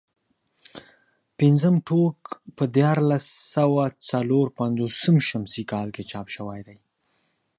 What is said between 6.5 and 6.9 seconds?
دی.